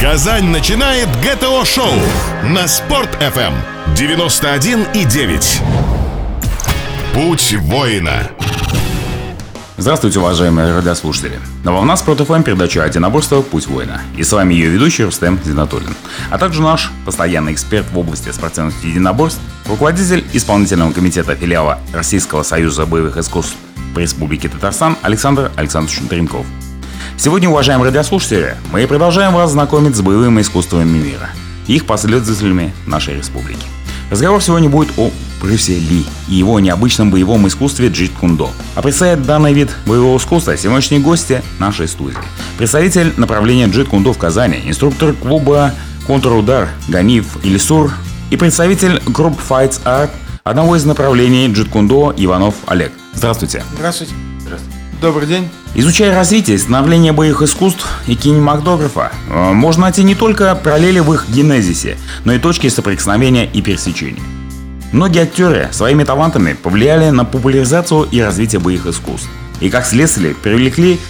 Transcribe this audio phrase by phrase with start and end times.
[0.00, 1.92] Казань начинает ГТО-шоу
[2.44, 3.54] на Спорт-ФМ
[3.94, 5.62] 91,9.
[7.14, 8.30] Путь воина.
[9.76, 11.38] Здравствуйте, уважаемые радиослушатели.
[11.62, 13.40] На волна Спорт ФМ передача «Одиноборство.
[13.40, 14.00] Путь воина».
[14.16, 15.94] И с вами ее ведущий Рустем Зинатуллин.
[16.30, 22.84] А также наш постоянный эксперт в области спортивных единоборств, руководитель исполнительного комитета филиала Российского союза
[22.84, 23.56] боевых искусств
[23.94, 26.46] по Республике Татарстан Александр Александрович Дренков.
[27.16, 31.30] Сегодня, уважаемые радиослушатели, мы продолжаем вас знакомить с боевыми искусствами мира
[31.66, 33.66] их последователями нашей республики.
[34.10, 35.10] Разговор сегодня будет о
[35.40, 38.50] Брюсе Ли и его необычном боевом искусстве джит кундо.
[38.74, 42.18] А представит данный вид боевого искусства сегодняшние гости нашей студии.
[42.58, 45.72] Представитель направления джит кундо в Казани, инструктор клуба
[46.06, 47.92] Контрудар Ганиев Илисур
[48.30, 50.10] и представитель групп Fights Art
[50.42, 52.92] одного из направлений джит кундо Иванов Олег.
[53.14, 53.62] Здравствуйте.
[53.76, 54.12] Здравствуйте.
[55.00, 55.48] Добрый день.
[55.74, 61.12] Изучая развитие и становление боевых искусств и кинематографа, э, можно найти не только параллели в
[61.12, 64.22] их генезисе, но и точки соприкосновения и пересечения.
[64.92, 69.28] Многие актеры своими талантами повлияли на популяризацию и развитие боевых искусств.
[69.60, 71.00] И как следствие привлекли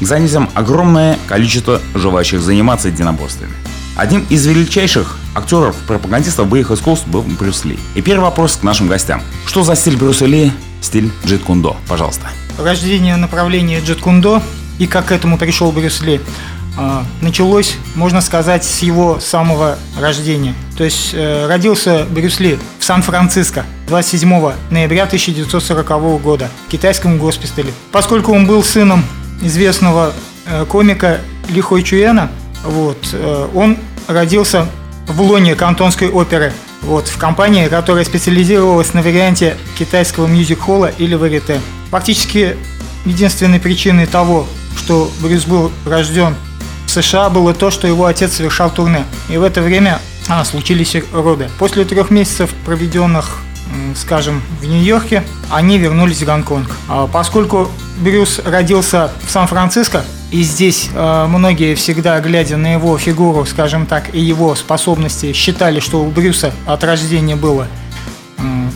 [0.00, 3.52] к занятиям огромное количество желающих заниматься единоборствами.
[3.96, 7.78] Одним из величайших актеров-пропагандистов боевых искусств был Брюс Ли.
[7.94, 9.20] И первый вопрос к нашим гостям.
[9.46, 11.76] Что за стиль Брюса Ли, стиль джит кундо?
[11.88, 14.42] Пожалуйста рождение направления джет-кундо
[14.78, 16.20] и как к этому пришел Брюс Ли,
[16.78, 20.54] а, началось, можно сказать, с его самого рождения.
[20.76, 27.72] То есть э, родился Брюс Ли в Сан-Франциско 27 ноября 1940 года в китайском госпитале.
[27.92, 29.04] Поскольку он был сыном
[29.40, 30.12] известного
[30.46, 32.30] э, комика Ли Хой Чуэна,
[32.62, 34.66] вот, э, он родился
[35.08, 41.60] в лоне кантонской оперы вот, в компании, которая специализировалась на варианте китайского мюзик-холла или варите.
[41.90, 42.56] Фактически
[43.04, 46.34] единственной причиной того, что Брюс был рожден
[46.86, 49.04] в США, было то, что его отец совершал турне.
[49.28, 51.48] И в это время а, случились роды.
[51.58, 53.38] После трех месяцев, проведенных,
[53.96, 56.70] скажем, в Нью-Йорке, они вернулись в Гонконг.
[56.88, 63.46] А поскольку Брюс родился в Сан-Франциско, и здесь э, многие всегда, глядя на его фигуру,
[63.46, 67.68] скажем так, и его способности, считали, что у Брюса от рождения было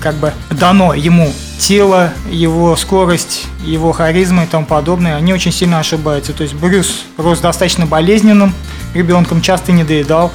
[0.00, 5.78] как бы дано ему тело, его скорость, его харизма и тому подобное, они очень сильно
[5.78, 6.32] ошибаются.
[6.32, 8.54] То есть Брюс рос достаточно болезненным,
[8.94, 10.32] ребенком часто не доедал.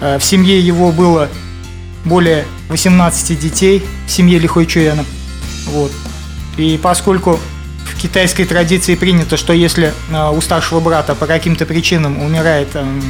[0.00, 1.28] Э, в семье его было
[2.04, 5.04] более 18 детей, в семье Лихой Чуэна.
[5.66, 5.92] Вот.
[6.56, 7.38] И поскольку
[7.84, 13.02] в китайской традиции принято, что если э, у старшего брата по каким-то причинам умирает, эм,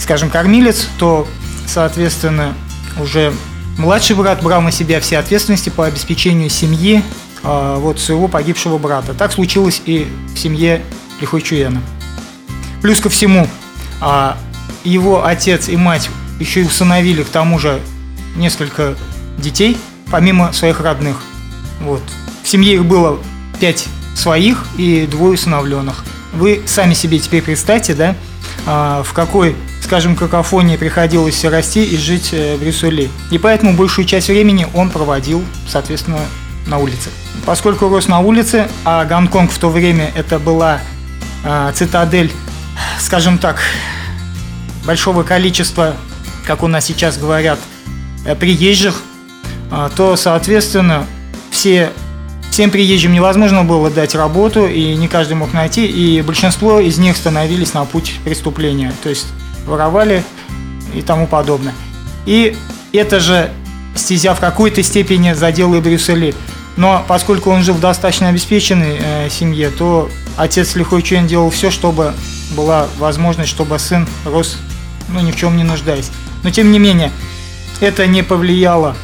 [0.00, 1.26] скажем, кормилец, то,
[1.66, 2.54] соответственно,
[2.98, 3.32] уже
[3.78, 7.02] Младший брат брал на себя все ответственности по обеспечению семьи
[7.42, 9.12] э, вот своего погибшего брата.
[9.12, 10.82] Так случилось и в семье
[11.20, 11.82] Лихойчуэна.
[12.80, 13.46] Плюс ко всему,
[14.00, 14.32] э,
[14.84, 16.08] его отец и мать
[16.40, 17.80] еще и усыновили к тому же
[18.34, 18.96] несколько
[19.38, 19.76] детей,
[20.10, 21.18] помимо своих родных.
[21.80, 22.02] Вот.
[22.42, 23.18] В семье их было
[23.60, 26.04] пять своих и двое усыновленных.
[26.32, 28.14] Вы сами себе теперь представьте, да,
[28.66, 33.08] а, в какой скажем, какофонии приходилось расти и жить э, в Рисуле.
[33.30, 36.18] И поэтому большую часть времени он проводил, соответственно,
[36.66, 37.10] на улице.
[37.44, 40.80] Поскольку рос на улице, а Гонконг в то время это была
[41.44, 42.32] э, цитадель,
[42.98, 43.60] скажем так,
[44.84, 45.94] большого количества,
[46.44, 47.60] как у нас сейчас говорят,
[48.24, 49.02] э, приезжих,
[49.70, 51.06] э, то, соответственно,
[51.50, 51.92] все
[52.50, 57.14] Всем приезжим невозможно было дать работу, и не каждый мог найти, и большинство из них
[57.14, 58.94] становились на путь преступления.
[59.02, 59.26] То есть
[59.66, 60.24] воровали
[60.94, 61.74] и тому подобное.
[62.24, 62.56] И
[62.92, 63.50] это же
[63.94, 66.34] стезя в какой-то степени задела и Брюссели.
[66.76, 71.70] Но поскольку он жил в достаточно обеспеченной э, семье, то отец Лихой Чуэн делал все,
[71.70, 72.12] чтобы
[72.54, 74.58] была возможность, чтобы сын рос,
[75.08, 76.10] ну, ни в чем не нуждаясь.
[76.42, 77.10] Но тем не менее,
[77.80, 78.94] это не повлияло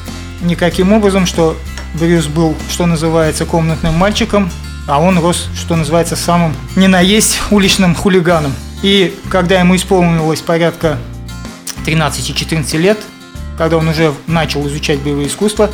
[0.43, 1.56] никаким образом, что
[1.94, 4.50] Брюс был, что называется, комнатным мальчиком,
[4.87, 8.53] а он рос, что называется, самым не наесть уличным хулиганом.
[8.82, 10.99] И когда ему исполнилось порядка
[11.87, 12.99] 13-14 лет,
[13.56, 15.70] когда он уже начал изучать боевые искусства,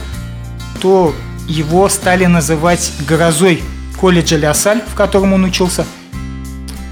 [0.81, 1.15] то
[1.47, 3.63] его стали называть грозой
[3.99, 5.87] колледжа Лясаль, в котором он учился.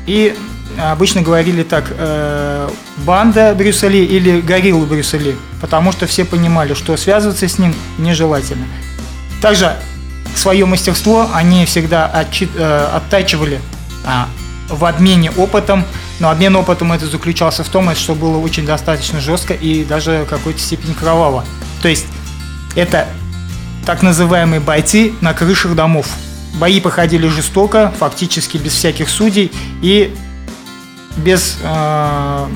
[0.07, 0.35] И
[0.79, 2.69] обычно говорили так, э,
[2.99, 8.67] банда Брюссели или гориллы Брюссели, потому что все понимали, что связываться с ним нежелательно.
[9.43, 9.77] Также
[10.35, 13.61] свое мастерство они всегда отчит, э, оттачивали
[14.05, 14.29] а,
[14.69, 15.85] в обмене опытом,
[16.19, 20.31] но обмен опытом это заключался в том, что было очень достаточно жестко и даже в
[20.31, 21.45] какой-то степени кроваво.
[21.83, 22.07] То есть
[22.75, 23.09] это
[23.85, 26.09] так называемые бойцы на крышах домов.
[26.55, 29.53] Бои проходили жестоко, фактически без всяких судей
[29.83, 30.15] и
[31.17, 32.47] без, э,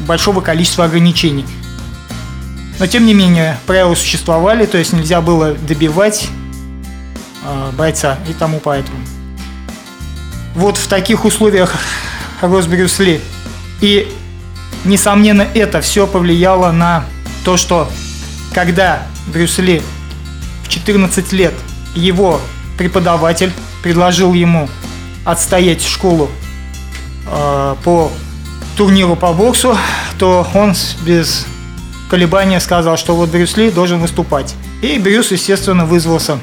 [0.00, 1.46] большого количества ограничений.
[2.78, 6.28] Но тем не менее, правила существовали, то есть нельзя было добивать
[7.44, 8.98] э, бойца и тому поэтому.
[10.54, 11.74] Вот в таких условиях
[12.46, 13.20] рос Брюс Ли.
[13.80, 14.08] И,
[14.84, 17.04] несомненно, это все повлияло на
[17.44, 17.90] то, что
[18.52, 19.82] когда Брюс Ли
[20.64, 21.54] в 14 лет
[21.94, 22.40] его
[22.78, 23.52] преподаватель
[23.82, 24.68] предложил ему
[25.24, 26.30] отстоять школу
[27.26, 28.10] э, по
[28.76, 29.76] турниру по боксу,
[30.18, 31.46] то он без
[32.10, 34.54] колебания сказал, что вот Брюс Ли должен выступать.
[34.82, 36.38] И Брюс, естественно, вызвался.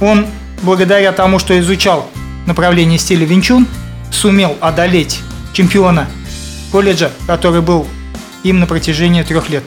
[0.00, 0.26] Он,
[0.62, 2.08] благодаря тому, что изучал
[2.46, 3.66] направление стиля Винчун,
[4.10, 5.20] сумел одолеть
[5.54, 6.06] чемпиона
[6.70, 7.86] колледжа, который был
[8.42, 9.64] им на протяжении трех лет.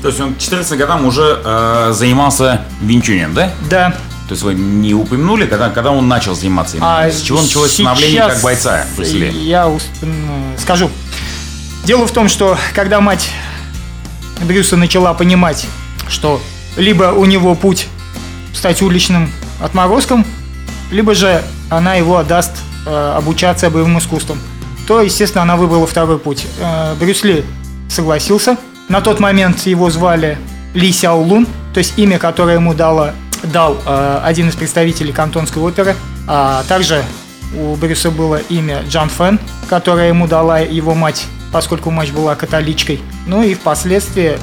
[0.00, 3.50] То есть он к 14 годам уже э, занимался винчунем, да?
[3.68, 3.90] Да.
[4.28, 6.78] То есть вы не упомянули, когда, когда он начал заниматься?
[6.80, 9.70] А С чего началось становление как бойца в Я
[10.58, 10.90] скажу.
[11.84, 13.28] Дело в том, что когда мать
[14.42, 15.66] Брюса начала понимать,
[16.08, 16.40] что
[16.76, 17.88] либо у него путь
[18.54, 19.30] стать уличным
[19.60, 20.24] отморозком,
[20.90, 22.52] либо же она его отдаст
[22.86, 24.38] э, обучаться боевым искусствам,
[24.86, 26.46] то, естественно, она выбрала второй путь.
[26.60, 27.44] Э, Брюс Ли
[27.88, 28.56] согласился.
[28.88, 30.38] На тот момент его звали
[30.74, 35.62] Ли Сяо Лун, то есть имя, которое ему дало, дал э, один из представителей кантонской
[35.62, 35.96] оперы.
[36.26, 37.02] А также
[37.56, 39.38] у Брюса было имя Джан Фэн,
[39.68, 43.00] которое ему дала его мать поскольку мать была католичкой.
[43.28, 44.38] Ну и впоследствии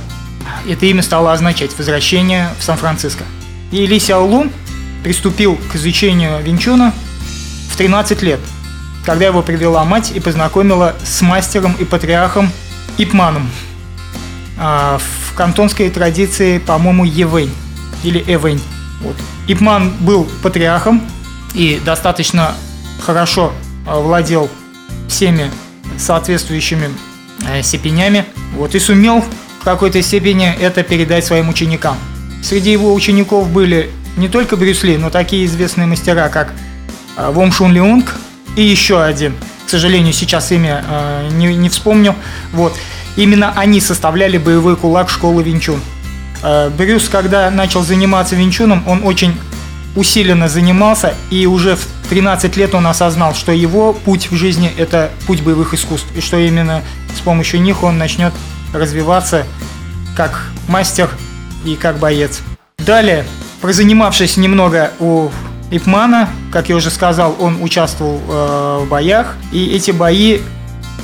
[0.65, 3.25] это имя стало означать возвращение в Сан-Франциско.
[3.73, 4.49] И Ли Сяолун
[5.03, 6.94] приступил к изучению Винчуна
[7.69, 8.39] в 13 лет,
[9.06, 12.50] когда его привела мать и познакомила с мастером и патриархом
[12.98, 13.50] Ипманом.
[14.57, 17.51] А, в кантонской традиции, по-моему, Евэнь
[18.03, 18.62] или Эвэнь.
[19.01, 19.15] Вот.
[19.48, 21.01] Ипман был патриархом
[21.53, 22.53] и достаточно
[23.01, 23.53] хорошо
[23.88, 24.50] а, владел
[25.07, 25.50] всеми
[25.97, 26.89] соответствующими
[27.47, 28.25] э, степенями.
[28.56, 29.24] Вот, и сумел
[29.59, 31.97] в какой-то степени это передать своим ученикам.
[32.44, 36.54] Среди его учеников были не только Брюс Ли, но такие известные мастера, как
[37.18, 38.15] э, Вом Шун Леунг
[38.56, 39.36] и еще один.
[39.65, 42.15] К сожалению, сейчас имя э, не, не вспомню.
[42.51, 42.74] Вот.
[43.15, 45.81] Именно они составляли боевой кулак школы Винчун.
[46.44, 49.36] Э, Брюс, когда начал заниматься Винчуном, он очень
[49.95, 55.12] усиленно занимался, и уже в 13 лет он осознал, что его путь в жизни– это
[55.27, 56.81] путь боевых искусств, и что именно
[57.15, 58.33] с помощью них он начнет
[58.74, 59.45] развиваться
[60.15, 61.09] как мастер
[61.65, 62.42] и как боец.
[62.77, 63.25] Далее,
[63.62, 65.30] прозанимавшись немного у
[65.71, 70.41] Ипмана, как я уже сказал, он участвовал э, в боях, и эти бои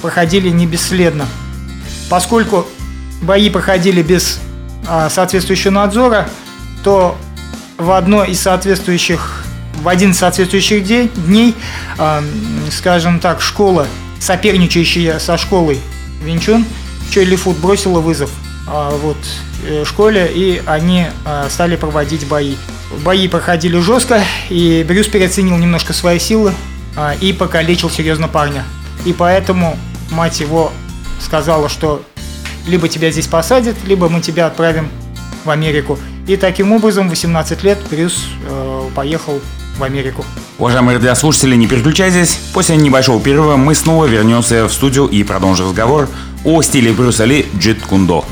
[0.02, 1.26] проходили не бесследно.
[2.10, 2.68] Поскольку
[3.22, 4.40] бои проходили без
[4.88, 6.28] э, соответствующего надзора,
[6.84, 7.18] то
[7.78, 9.46] в одной из соответствующих,
[9.82, 11.56] в один из соответствующих дней,
[11.98, 12.22] э,
[12.70, 13.88] скажем так, школа,
[14.20, 15.80] соперничающая со школой
[16.22, 16.66] Винчун,
[17.10, 18.32] Чойли Фуд бросила вызов
[18.68, 19.18] э, вот,
[19.66, 21.08] э, школе, и они
[21.50, 22.56] стали проводить бои.
[23.04, 26.54] Бои проходили жестко, и Брюс переоценил немножко свои силы
[26.96, 28.64] э, и покалечил серьезно парня.
[29.06, 29.78] И поэтому
[30.12, 30.72] мать его
[31.20, 32.04] сказала, что
[32.66, 34.90] либо тебя здесь посадят, либо мы тебя отправим
[35.44, 36.00] в Америку.
[36.28, 39.40] И таким образом, 18 лет Брюс э, поехал
[39.78, 40.26] в Америку.
[40.58, 42.40] Уважаемые радиослушатели, не переключайтесь.
[42.54, 46.10] После небольшого перерыва мы снова вернемся в студию и продолжим разговор
[46.44, 48.26] о стиле Брюса Ли Джит Кундо.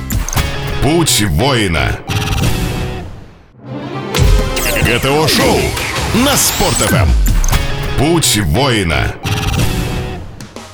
[0.81, 1.99] Путь воина.
[4.85, 5.57] ГТО-шоу
[6.23, 7.07] на Спорт.ФМ.
[7.97, 9.15] Путь воина.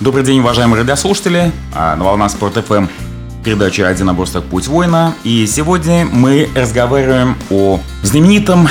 [0.01, 1.53] Добрый день, уважаемые радиослушатели.
[1.73, 2.87] А, на волнах Спорт.ФМ
[3.45, 4.41] передача «Одиноборство.
[4.41, 5.13] Путь воина».
[5.23, 8.67] И сегодня мы разговариваем о знаменитом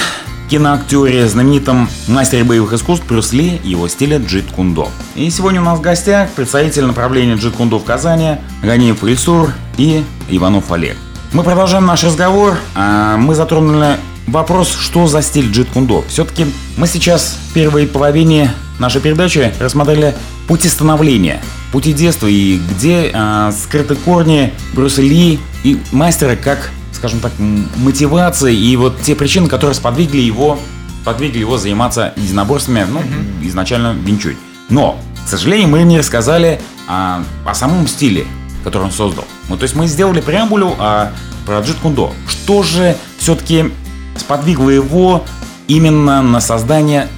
[0.50, 4.90] киноактере, знаменитом мастере боевых искусств Брюс Ли его стиле джит кундо.
[5.14, 10.04] И сегодня у нас в гостях представитель направления джит кундо в Казани Ганиев Ильсур и
[10.28, 10.98] Иванов Олег.
[11.32, 12.58] Мы продолжаем наш разговор.
[12.74, 13.96] А, мы затронули
[14.30, 16.04] вопрос, что за стиль джит кундо.
[16.08, 16.46] Все-таки
[16.76, 20.14] мы сейчас в первой половине нашей передачи рассмотрели
[20.46, 21.40] пути становления
[21.72, 27.32] пути детства и где э, скрыты корни Брюса Ли и мастера как, скажем так,
[27.76, 30.58] мотивации и вот те причины, которые сподвигли его,
[31.04, 33.48] подвигли его заниматься единоборствами, ну, mm-hmm.
[33.48, 34.36] изначально винчуть.
[34.68, 38.26] Но, к сожалению, мы не рассказали о, о самом стиле,
[38.64, 39.24] который он создал.
[39.48, 41.12] Ну, то есть мы сделали преамбулю о,
[41.46, 42.12] про Джит Кундо.
[42.28, 43.70] Что же все-таки
[44.16, 45.24] сподвигло его
[45.66, 47.08] именно на создание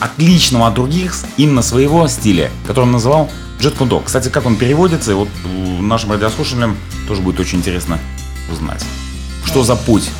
[0.00, 4.00] отличного от других именно своего стиля, который он называл Джет Кундо.
[4.00, 5.28] Кстати, как он переводится, вот
[5.80, 6.76] нашим радиослушателям
[7.06, 7.98] тоже будет очень интересно
[8.50, 8.84] узнать.
[9.44, 10.10] Что за путь?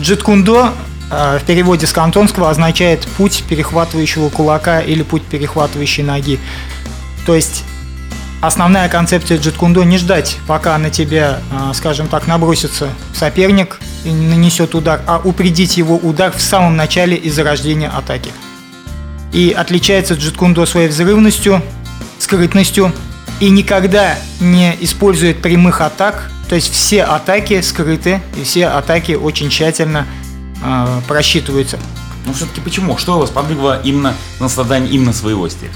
[0.00, 0.72] Джет Кундо
[1.10, 6.40] э, в переводе с кантонского означает путь перехватывающего кулака или путь перехватывающей ноги.
[7.26, 7.64] То есть
[8.42, 14.74] основная концепция джиткундо не ждать, пока на тебя, а, скажем так, набросится соперник и нанесет
[14.74, 18.30] удар, а упредить его удар в самом начале и зарождения атаки.
[19.32, 21.62] И отличается джиткундо своей взрывностью,
[22.18, 22.92] скрытностью
[23.40, 29.50] и никогда не использует прямых атак, то есть все атаки скрыты и все атаки очень
[29.50, 30.06] тщательно
[30.62, 31.78] э, просчитываются.
[32.26, 32.98] Ну все-таки почему?
[32.98, 35.70] Что вас подвигло именно на создание именно своего стиля?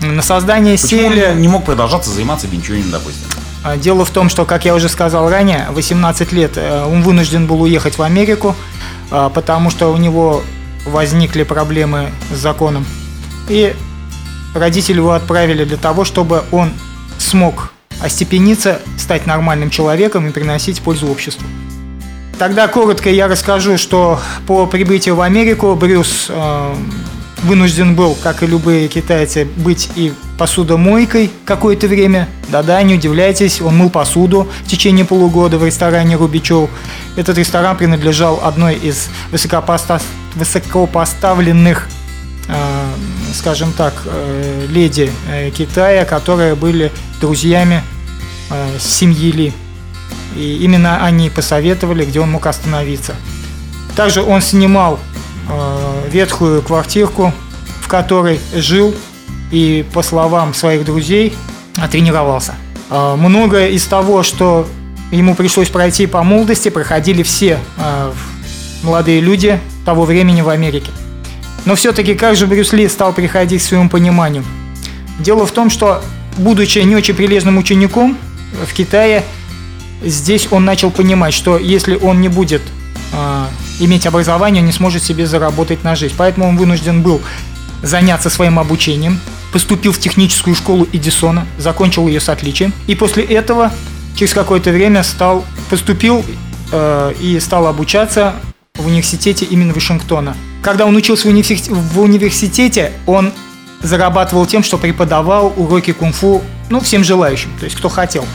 [0.00, 1.32] На создание Почему стиля...
[1.32, 3.26] он не мог продолжаться заниматься винчунингом, допустим?
[3.62, 7.46] А, Дело в том, что, как я уже сказал ранее, 18 лет э, он вынужден
[7.46, 8.56] был уехать в Америку,
[9.10, 10.42] а, потому что у него
[10.86, 12.86] возникли проблемы с законом.
[13.48, 13.74] И
[14.54, 16.72] родители его отправили для того, чтобы он
[17.18, 21.46] смог остепениться, стать нормальным человеком и приносить пользу обществу.
[22.38, 26.74] Тогда коротко я расскажу, что по прибытию в Америку Брюс э,
[27.42, 32.28] вынужден был, как и любые китайцы, быть и посудомойкой какое-то время.
[32.48, 36.70] Да-да, не удивляйтесь, он мыл посуду в течение полугода в ресторане Рубичев.
[37.16, 40.02] Этот ресторан принадлежал одной из высокопоста-
[40.34, 41.88] высокопоставленных,
[42.48, 42.54] э,
[43.34, 47.82] скажем так, э, леди э, Китая, которые были друзьями
[48.50, 49.52] э, семьи Ли.
[50.36, 53.14] И именно они посоветовали, где он мог остановиться.
[53.96, 54.98] Также он снимал
[56.10, 57.32] ветхую квартирку,
[57.80, 58.94] в которой жил
[59.50, 61.34] и, по словам своих друзей,
[61.76, 62.54] э, тренировался.
[62.90, 64.66] Э, многое из того, что
[65.10, 68.12] ему пришлось пройти по молодости, проходили все э,
[68.82, 70.90] молодые люди того времени в Америке.
[71.64, 74.44] Но все-таки как же Брюс Ли стал приходить к своему пониманию?
[75.18, 76.02] Дело в том, что,
[76.38, 78.16] будучи не очень прилежным учеником
[78.66, 79.24] в Китае,
[80.02, 82.62] здесь он начал понимать, что если он не будет
[83.12, 83.44] э,
[83.80, 86.14] иметь образование, он не сможет себе заработать на жизнь.
[86.16, 87.20] Поэтому он вынужден был
[87.82, 89.18] заняться своим обучением,
[89.52, 93.72] поступил в техническую школу Эдисона, закончил ее с отличием, и после этого
[94.16, 96.24] через какое-то время стал поступил
[96.72, 98.34] э, и стал обучаться
[98.74, 100.36] в университете именно Вашингтона.
[100.62, 103.32] Когда он учился в, университете, в университете, он
[103.82, 108.26] зарабатывал тем, что преподавал уроки кунг-фу ну, всем желающим, то есть кто хотел.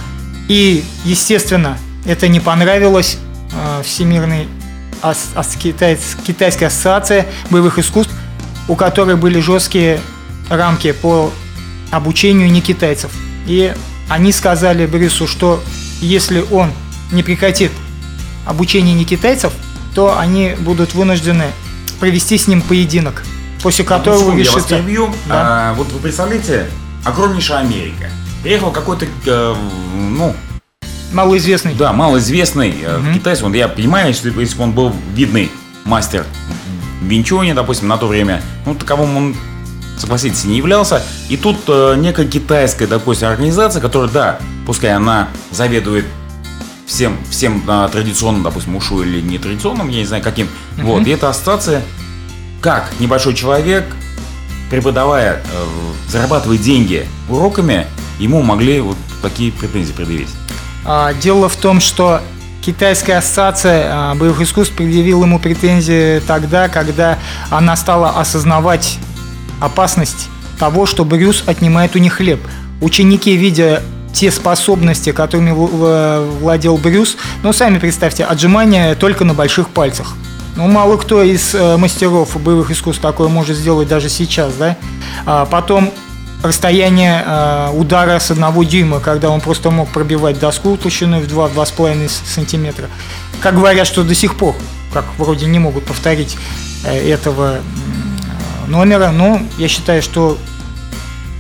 [0.47, 3.17] И, естественно, это не понравилось
[3.53, 4.47] э, Всемирной
[5.09, 8.13] ас- ас- китайс- Китайской ассоциации боевых искусств,
[8.67, 9.99] у которой были жесткие
[10.49, 11.31] рамки по
[11.91, 13.11] обучению не китайцев.
[13.47, 13.73] И
[14.09, 15.63] они сказали Брюсу, что
[16.01, 16.71] если он
[17.11, 17.71] не прекратит
[18.45, 19.53] обучение не китайцев,
[19.93, 21.45] то они будут вынуждены
[21.99, 23.23] провести с ним поединок,
[23.63, 24.75] после которого Одну секунду, я вас решится.
[24.77, 25.07] перебью.
[25.27, 25.69] Да.
[25.71, 26.67] А, вот вы представляете,
[27.03, 28.09] огромнейшая Америка.
[28.43, 29.55] Приехал какой-то, э,
[29.95, 30.35] ну,
[31.13, 31.73] Малоизвестный.
[31.75, 33.41] да, малоизвестный э, китайец.
[33.41, 35.49] Вот я понимаю, если, если бы он был видный
[35.85, 36.25] мастер
[37.01, 39.35] в Винчоне, допустим, на то время, ну, таковым он,
[39.97, 41.03] согласитесь, не являлся.
[41.29, 46.05] И тут э, некая китайская, допустим, организация, которая, да, пускай она заведует
[46.85, 50.47] всем, всем э, традиционным, допустим, ушу или нетрадиционным, я не знаю каким.
[50.77, 51.81] Вот, и эта ассоциация,
[52.61, 53.85] как небольшой человек,
[54.69, 55.65] преподавая, э,
[56.09, 57.85] зарабатывая деньги уроками,
[58.19, 60.29] ему могли вот такие претензии предъявить.
[60.85, 62.21] А, Дело в том, что
[62.63, 68.97] Китайская ассоциация а, боевых искусств предъявила ему претензии тогда, когда она стала осознавать
[69.59, 72.39] опасность того, что Брюс отнимает у них хлеб.
[72.81, 73.81] Ученики, видя
[74.13, 80.15] те способности, которыми владел Брюс, ну, сами представьте, отжимания только на больших пальцах.
[80.55, 84.77] Ну, мало кто из э, мастеров боевых искусств такое может сделать даже сейчас, да.
[85.25, 85.91] А потом
[86.43, 92.07] расстояние э, удара с одного дюйма, когда он просто мог пробивать доску толщиной в 2-2,5
[92.09, 92.87] с- сантиметра.
[93.41, 94.55] Как говорят, что до сих пор,
[94.93, 96.37] как вроде не могут повторить
[96.85, 100.37] э, этого э, номера, но я считаю, что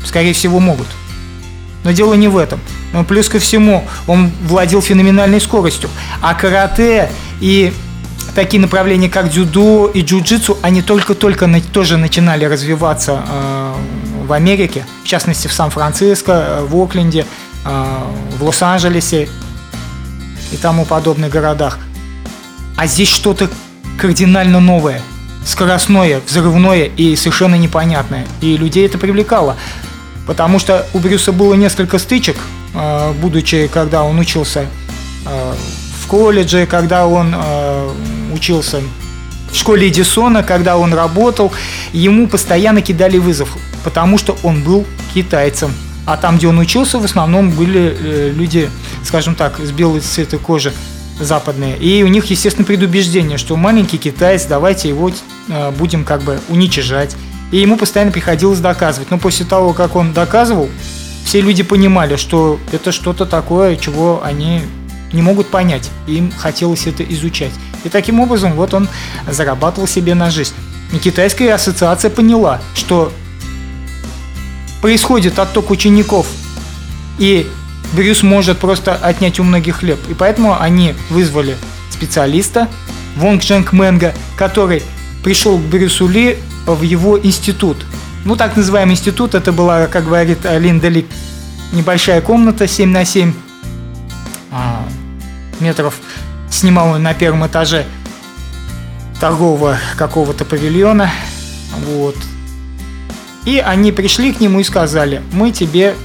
[0.03, 0.87] скорее всего могут.
[1.83, 2.59] Но дело не в этом.
[2.93, 5.89] Но плюс ко всему, он владел феноменальной скоростью.
[6.21, 7.11] А карате
[7.41, 7.73] и
[8.33, 13.21] такие направления, как дзюдо и джиу-джитсу, они только-только тоже начинали развиваться
[14.25, 17.25] в Америке, в частности в Сан-Франциско, э, в Окленде,
[17.65, 18.03] э,
[18.37, 19.29] в Лос-Анджелесе
[20.51, 21.79] и тому подобных городах.
[22.77, 23.49] А здесь что-то
[23.99, 25.01] кардинально новое,
[25.45, 28.27] скоростное, взрывное и совершенно непонятное.
[28.41, 29.55] И людей это привлекало.
[30.27, 32.37] Потому что у Брюса было несколько стычек,
[32.73, 34.65] э, будучи, когда он учился
[35.25, 37.35] в колледже, когда он
[38.31, 38.79] учился
[39.51, 41.51] в школе Эдисона, когда он работал,
[41.93, 45.71] ему постоянно кидали вызов, потому что он был китайцем.
[46.07, 48.69] А там, где он учился, в основном были э, люди,
[49.03, 50.73] скажем так, с белой цвета кожи
[51.19, 51.77] западные.
[51.77, 55.11] И у них, естественно, предубеждение, что маленький китаец, давайте его
[55.47, 57.15] э, будем как бы уничижать.
[57.51, 59.11] И ему постоянно приходилось доказывать.
[59.11, 60.67] Но после того, как он доказывал,
[61.23, 64.61] все люди понимали, что это что-то такое, чего они
[65.13, 65.91] не могут понять.
[66.07, 67.51] Им хотелось это изучать.
[67.83, 68.89] И таким образом вот он
[69.29, 70.55] зарабатывал себе на жизнь.
[70.91, 73.11] И китайская ассоциация поняла, что
[74.85, 76.27] происходит отток учеников,
[77.17, 77.49] и
[77.93, 79.97] Брюс может просто отнять у многих хлеб.
[80.11, 81.57] И поэтому они вызвали
[81.89, 82.67] специалиста
[83.15, 84.83] Вонг Дженг Мэнга, который
[85.23, 86.37] пришел к Брюсу Ли
[86.67, 87.77] в его институт.
[88.25, 91.07] Ну, так называемый институт, это была, как говорит Линда Ли,
[91.71, 93.33] небольшая комната 7 на 7
[94.51, 94.87] а,
[95.59, 95.95] метров.
[96.51, 97.87] Снимал на первом этаже
[99.19, 101.09] торгового какого-то павильона.
[101.87, 102.15] Вот.
[103.45, 105.95] И они пришли к нему и сказали, мы тебе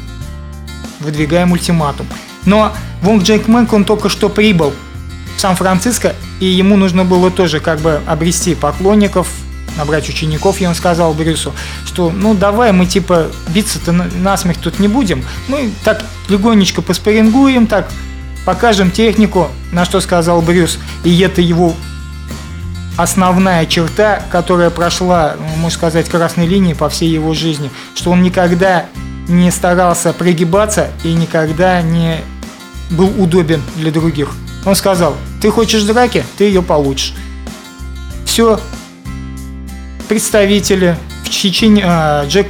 [1.00, 2.06] выдвигаем ультиматум.
[2.44, 4.73] Но Вонг Джейк Мэнк, он только что прибыл
[5.37, 9.28] в Сан-Франциско, и ему нужно было тоже как бы обрести поклонников,
[9.76, 11.54] набрать учеников, и он сказал Брюсу,
[11.87, 17.90] что ну давай мы типа биться-то насмех тут не будем, мы так легонечко поспорингуем, так
[18.44, 21.75] покажем технику, на что сказал Брюс, и это его
[22.97, 28.87] основная черта, которая прошла, можно сказать, красной линией по всей его жизни, что он никогда
[29.28, 32.20] не старался пригибаться и никогда не
[32.90, 34.30] был удобен для других.
[34.64, 37.14] Он сказал, ты хочешь драки, ты ее получишь.
[38.25, 38.61] Все.
[40.09, 42.49] Представители в Чечне, а, Джек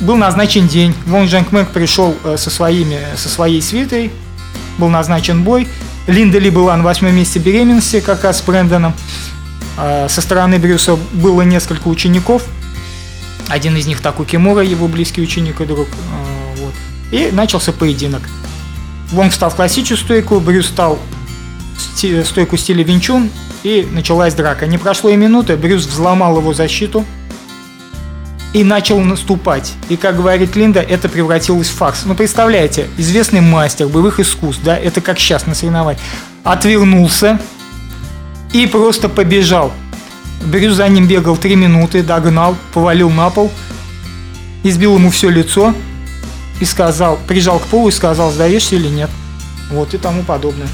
[0.00, 0.94] был назначен день.
[1.06, 4.12] Вон Джанг Мэг пришел э, со, своими, со своей свитой,
[4.76, 5.66] был назначен бой.
[6.06, 8.94] Линда Ли была на восьмом месте беременности, как раз с Брэндоном.
[9.78, 12.42] А, со стороны Брюса было несколько учеников.
[13.48, 15.86] Один из них Таку Кимура, его близкий ученик и друг.
[16.12, 16.74] А, вот.
[17.12, 18.22] И начался поединок.
[19.12, 20.98] Вонг встал в классическую стойку, Брюс стал
[21.76, 23.30] в стойку стиля Винчун,
[23.62, 24.66] и началась драка.
[24.66, 27.04] Не прошло и минуты, Брюс взломал его защиту
[28.52, 29.72] и начал наступать.
[29.88, 32.02] И, как говорит Линда, это превратилось в фарс.
[32.04, 36.00] Ну, представляете, известный мастер боевых искусств, да, это как сейчас на соревнованиях,
[36.44, 37.40] отвернулся,
[38.52, 39.72] и просто побежал.
[40.44, 43.50] Брюс за ним бегал три минуты, догнал, повалил на пол,
[44.62, 45.74] избил ему все лицо
[46.60, 49.10] и сказал, прижал к полу и сказал, сдаешься или нет.
[49.70, 50.68] Вот и тому подобное.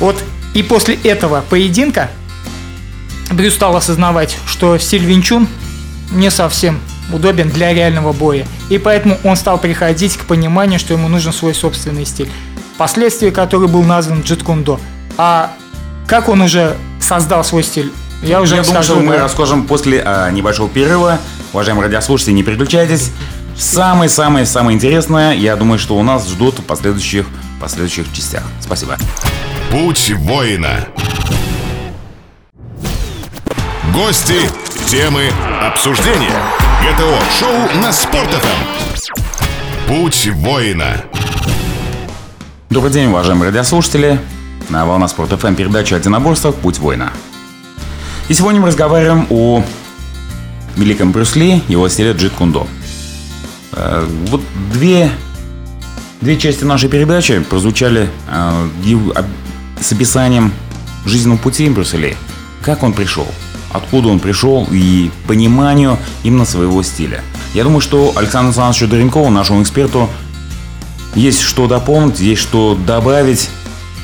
[0.00, 0.22] Вот
[0.54, 2.10] и после этого поединка
[3.30, 5.48] Брюс стал осознавать, что стиль Винчун
[6.12, 6.80] не совсем
[7.12, 8.46] удобен для реального боя.
[8.68, 12.30] И поэтому он стал приходить к пониманию, что ему нужен свой собственный стиль.
[12.74, 14.80] Впоследствии который был назван джиткундо.
[15.16, 15.52] А
[16.06, 17.92] как он уже создал свой стиль?
[18.22, 21.18] Я уже Я думаю, что мы расскажем после а, небольшого перерыва.
[21.52, 23.10] Уважаемые радиослушатели, не переключайтесь.
[23.56, 27.26] Самое-самое-самое интересное, я думаю, что у нас ждут в последующих,
[27.60, 28.42] последующих частях.
[28.60, 28.96] Спасибо.
[29.70, 30.86] Путь воина.
[33.94, 34.40] Гости,
[34.86, 35.30] темы,
[35.62, 36.42] обсуждения.
[36.82, 39.88] ГТО-шоу на Спорт.ФМ.
[39.88, 41.02] Путь воина.
[42.68, 44.20] Добрый день, уважаемые радиослушатели
[44.70, 46.52] на Волна Спорт ФМ передача «Одиноборство.
[46.52, 47.12] Путь воина».
[48.28, 49.62] И сегодня мы разговариваем о
[50.76, 52.66] великом Брюсли, его стиле джит кундо.
[53.72, 55.10] Э, вот две,
[56.20, 58.68] две части нашей передачи прозвучали э,
[59.80, 60.52] с описанием
[61.04, 62.16] жизненного пути Брюсселей.
[62.62, 63.26] Как он пришел,
[63.72, 67.22] откуда он пришел и пониманию именно своего стиля.
[67.54, 70.08] Я думаю, что Александру Александровичу Доренкову, нашему эксперту,
[71.14, 73.48] есть что дополнить, есть что добавить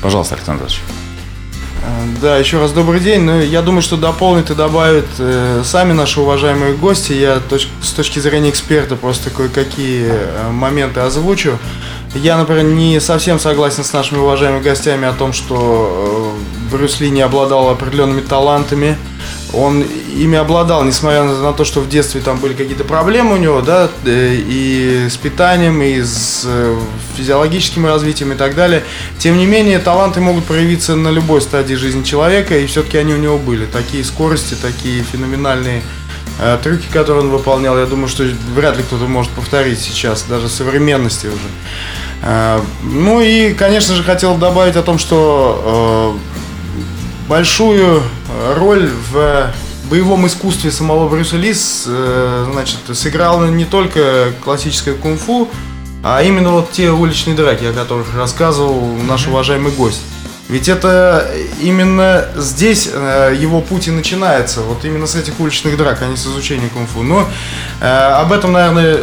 [0.03, 0.81] Пожалуйста, Александр Ильич.
[1.85, 3.21] Э, да, еще раз добрый день.
[3.21, 7.13] Ну, я думаю, что дополнит и добавят э, сами наши уважаемые гости.
[7.13, 11.57] Я точ- с точки зрения эксперта просто кое-какие э, моменты озвучу.
[12.15, 16.35] Я, например, не совсем согласен с нашими уважаемыми гостями о том, что
[16.69, 18.97] э, Брюс Ли не обладал определенными талантами
[19.53, 19.85] он
[20.15, 23.89] ими обладал, несмотря на то, что в детстве там были какие-то проблемы у него, да,
[24.03, 26.75] э, и с питанием, и с э,
[27.15, 28.83] физиологическим развитием и так далее.
[29.19, 33.17] Тем не менее, таланты могут проявиться на любой стадии жизни человека, и все-таки они у
[33.17, 33.65] него были.
[33.65, 35.83] Такие скорости, такие феноменальные
[36.39, 38.23] э, трюки, которые он выполнял, я думаю, что
[38.55, 41.47] вряд ли кто-то может повторить сейчас, даже в современности уже.
[42.23, 46.32] Э, ну и, конечно же, хотел добавить о том, что э,
[47.27, 49.51] большую э, роль в
[49.89, 55.49] боевом искусстве самого Брюса Лис э, значит, сыграл не только классическое кунг-фу,
[56.03, 60.01] а именно вот те уличные драки, о которых рассказывал наш уважаемый гость.
[60.49, 61.31] Ведь это
[61.61, 66.17] именно здесь э, его путь и начинается, вот именно с этих уличных драк, а не
[66.17, 67.03] с изучения кунг-фу.
[67.03, 67.27] Но
[67.79, 68.99] об этом, наверное,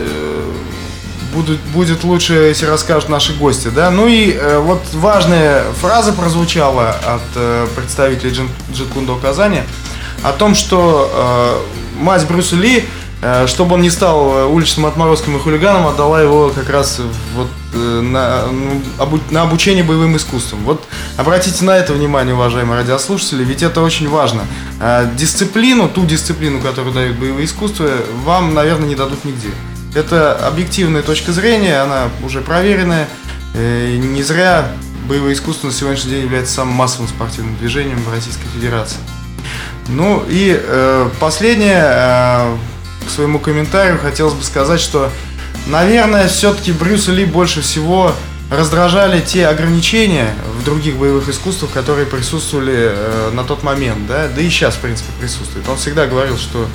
[1.34, 3.90] будет, будет лучше, если расскажут наши гости, да.
[3.90, 9.62] Ну и э, вот важная фраза прозвучала от э, представителей Джин, Джиткундо Казани
[10.22, 11.10] о том, что
[11.96, 12.84] э, мать Брюса Ли
[13.22, 17.00] э, чтобы он не стал э, уличным отморозком и хулиганом, отдала его как раз
[17.34, 18.82] вот на, ну,
[19.30, 20.64] на обучение боевым искусствам.
[20.64, 20.84] Вот
[21.16, 24.42] обратите на это внимание, уважаемые радиослушатели, ведь это очень важно.
[25.14, 27.88] Дисциплину, ту дисциплину, которую дают боевые искусства,
[28.24, 29.50] вам, наверное, не дадут нигде.
[29.94, 33.08] Это объективная точка зрения, она уже проверенная.
[33.54, 34.70] Не зря
[35.08, 38.98] боевое искусство на сегодняшний день является самым массовым спортивным движением в Российской Федерации.
[39.88, 42.56] Ну и э, последнее, э,
[43.06, 45.10] к своему комментарию хотелось бы сказать, что,
[45.66, 48.14] наверное, все-таки Брюса Ли больше всего
[48.50, 54.40] раздражали те ограничения в других боевых искусствах, которые присутствовали э, на тот момент, да, да
[54.40, 55.68] и сейчас, в принципе, присутствует.
[55.68, 56.68] Он всегда говорил, что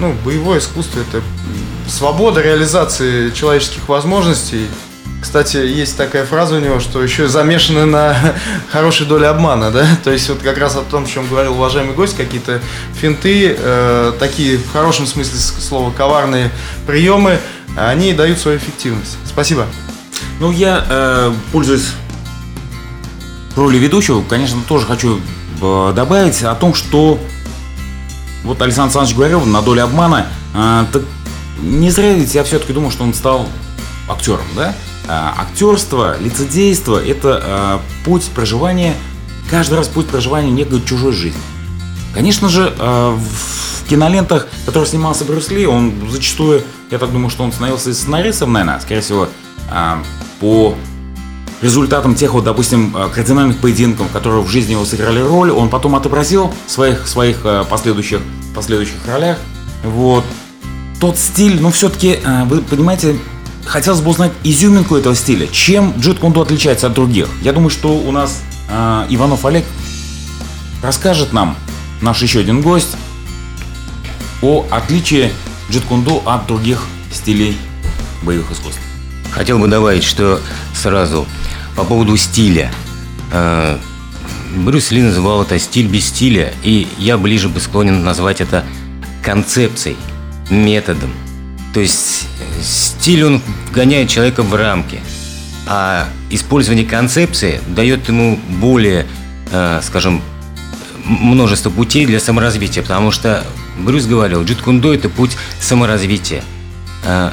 [0.00, 1.22] ну, боевое искусство это
[1.88, 4.66] свобода реализации человеческих возможностей,
[5.20, 8.14] кстати, есть такая фраза у него, что еще замешаны на
[8.70, 9.86] хорошей доле обмана, да?
[10.04, 12.60] То есть вот как раз о том, о чем говорил уважаемый гость, какие-то
[12.94, 16.50] финты, э, такие в хорошем смысле слова коварные
[16.86, 17.38] приемы,
[17.76, 19.18] они дают свою эффективность.
[19.24, 19.66] Спасибо.
[20.38, 21.92] Ну, я, э, пользуясь
[23.56, 25.20] ролью ведущего, конечно, тоже хочу
[25.60, 27.18] э, добавить о том, что
[28.44, 31.02] вот Александр Александрович говорил на доле обмана, э, так
[31.58, 33.48] не зря ведь я все-таки думал, что он стал
[34.08, 34.74] актером, да?
[35.08, 38.94] А, актерство, лицедейство– это а, путь проживания,
[39.50, 41.40] каждый раз путь проживания некой чужой жизни.
[42.12, 47.30] Конечно же, а, в кинолентах, в которых снимался Брюс Ли, он зачастую, я так думаю,
[47.30, 49.28] что он становился сценаристом, наверное, скорее всего,
[50.40, 50.74] по
[51.62, 56.52] результатам тех вот, допустим, кардинальных поединков, которые в жизни его сыграли роль, он потом отобразил
[56.66, 57.38] в своих, своих
[57.70, 58.20] последующих,
[58.54, 59.38] последующих ролях.
[59.84, 60.24] Вот.
[61.00, 63.16] Тот стиль, ну, все-таки, вы понимаете,
[63.66, 65.46] хотелось бы узнать изюминку этого стиля.
[65.48, 67.28] Чем джит кундо отличается от других?
[67.42, 69.64] Я думаю, что у нас э, Иванов Олег
[70.82, 71.56] расскажет нам,
[72.00, 72.96] наш еще один гость,
[74.40, 75.32] о отличии
[75.70, 76.82] джит кундо от других
[77.12, 77.56] стилей
[78.22, 78.80] боевых искусств.
[79.32, 80.40] Хотел бы добавить, что
[80.74, 81.26] сразу
[81.74, 82.70] по поводу стиля.
[83.32, 83.76] Э,
[84.54, 88.64] Брюс Ли называл это стиль без стиля, и я ближе бы склонен назвать это
[89.22, 89.96] концепцией,
[90.50, 91.10] методом–
[91.76, 92.26] то есть
[92.62, 94.98] стиль он вгоняет человека в рамки,
[95.66, 99.06] а использование концепции дает ему более,
[99.52, 100.22] э, скажем,
[101.04, 103.44] множество путей для саморазвития, потому что
[103.78, 106.42] Брюс говорил, джиткундо– это путь саморазвития,
[107.04, 107.32] э,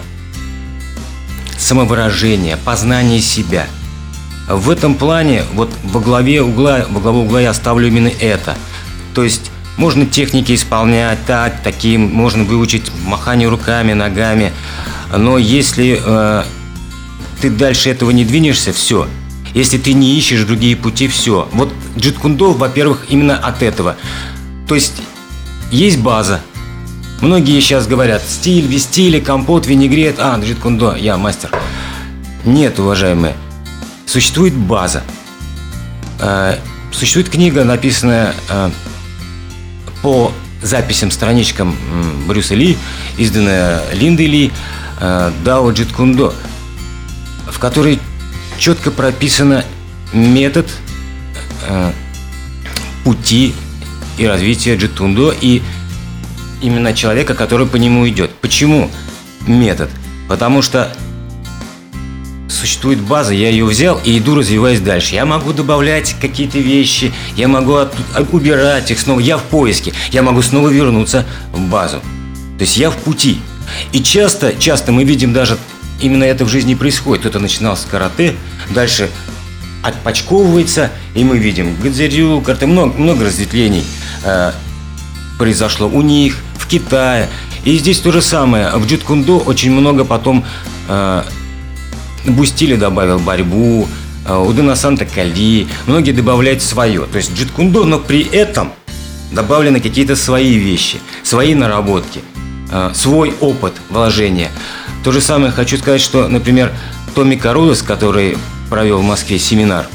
[1.57, 3.65] самовыражения, познания себя.
[4.49, 8.57] В этом плане вот во главе угла, во главу угла я ставлю именно это.
[9.15, 14.53] То есть можно техники исполнять так, таким, можно выучить махание руками, ногами.
[15.15, 16.43] Но если э,
[17.41, 19.07] ты дальше этого не двинешься, все.
[19.53, 21.47] Если ты не ищешь другие пути, все.
[21.53, 23.95] Вот джиткундо, во-первых, именно от этого.
[24.67, 24.93] То есть
[25.71, 26.41] есть база.
[27.21, 30.15] Многие сейчас говорят, стиль, без стиля, компот, винегрет.
[30.19, 31.49] А, джиткундо, я мастер.
[32.45, 33.35] Нет, уважаемые.
[34.05, 35.03] Существует база.
[36.19, 36.57] Э,
[36.91, 38.69] существует книга, написанная э,
[40.03, 41.75] по записям, страничкам
[42.27, 42.77] Брюса Ли,
[43.17, 44.51] изданная Линдой Ли,
[44.99, 46.33] э, Дао Джит Кундо,
[47.47, 47.99] в которой
[48.59, 49.65] четко прописано
[50.13, 50.69] метод
[51.67, 51.91] э,
[53.03, 53.55] пути
[54.17, 55.61] и развития джитундо и
[56.61, 58.31] именно человека, который по нему идет.
[58.35, 58.91] Почему
[59.47, 59.89] метод?
[60.29, 60.95] Потому что
[62.83, 65.15] существует база, я ее взял и иду развиваясь дальше.
[65.15, 67.95] Я могу добавлять какие-то вещи, я могу от,
[68.33, 71.99] убирать их снова, я в поиске, я могу снова вернуться в базу.
[72.57, 73.39] То есть я в пути.
[73.93, 75.57] И часто, часто мы видим даже
[76.01, 77.21] именно это в жизни происходит.
[77.21, 78.35] Кто-то начинал с карате,
[78.71, 79.09] дальше
[79.81, 83.85] отпочковывается, и мы видим Гадзерю, карате, много, много разветвлений
[84.25, 84.51] э,
[85.37, 87.29] произошло у них, в Китае.
[87.63, 88.71] И здесь то же самое.
[88.75, 90.43] В джиткундо очень много потом
[90.89, 91.23] э,
[92.25, 93.87] Бустили добавил борьбу,
[94.25, 97.05] э, Удына Санта Кали, многие добавляют свое.
[97.05, 98.71] То есть джиткундо, но при этом
[99.31, 102.21] добавлены какие-то свои вещи, свои наработки,
[102.71, 104.51] э, свой опыт вложения.
[105.03, 106.71] То же самое хочу сказать, что, например,
[107.13, 108.37] Томми Карулес, который
[108.69, 109.87] провел в Москве семинар,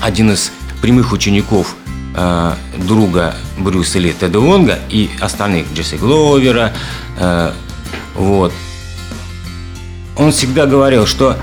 [0.00, 1.76] один из прямых учеников
[2.14, 6.72] э, друга Брюса Ли Теда Лонга и остальных Джесси Гловера,
[8.14, 8.52] вот.
[10.16, 11.36] Он всегда говорил, что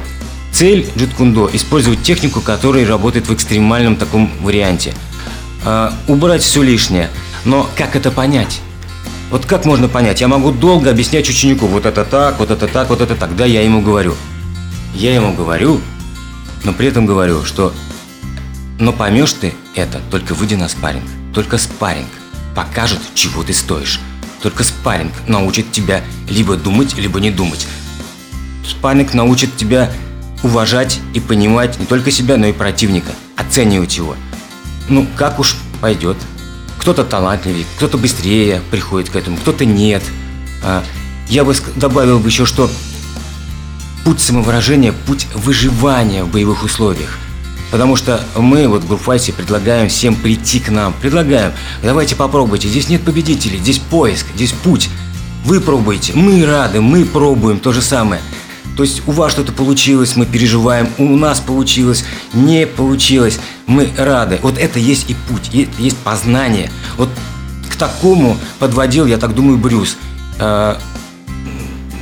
[0.62, 4.93] Цель джиткундо– использовать технику, которая работает в экстремальном таком варианте.
[5.65, 7.10] А, убрать все лишнее.
[7.45, 8.62] Но как это понять?
[9.32, 10.21] Вот как можно понять?
[10.21, 13.36] Я могу долго объяснять ученику, вот это так, вот это так, вот это так.
[13.36, 14.13] Да, я ему говорю.
[14.93, 15.82] Я ему говорю,
[16.63, 17.74] но при этом говорю, что
[18.78, 21.06] но поймешь ты это, только выйди на спарринг.
[21.34, 22.10] Только спарринг
[22.54, 24.00] покажет, чего ты стоишь.
[24.43, 27.65] Только спарринг научит тебя либо думать, либо не думать.
[28.63, 29.91] Спарринг научит тебя
[30.43, 34.15] уважать и понимать не только себя, но и противника, оценивать его.
[34.89, 36.17] Ну, как уж пойдет.
[36.80, 40.04] Кто-то талантливее, кто-то быстрее приходит к этому, кто-то нет.
[40.63, 40.84] А,
[41.30, 42.69] я бы добавил бы еще, что
[44.04, 47.19] путь самовыражения, путь выживания в боевых условиях.
[47.71, 50.93] Потому что мы вот в Группфайсе предлагаем всем прийти к нам.
[51.01, 52.67] Предлагаем, давайте попробуйте.
[52.67, 54.89] Здесь нет победителей, здесь поиск, здесь путь.
[55.45, 58.21] Вы пробуете, мы рады, мы пробуем то же самое.
[58.77, 64.39] То есть у вас что-то получилось, мы переживаем, у нас получилось, не получилось, мы рады.
[64.41, 66.71] Вот это есть и путь, есть познание.
[66.97, 67.10] Вот
[67.69, 69.97] к такому подводил, я так думаю, Брюс.
[70.39, 70.79] А,